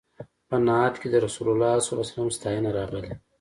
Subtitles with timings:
[0.49, 3.11] په نعت کې د رسول الله صلی الله علیه وسلم ستاینه راغلې.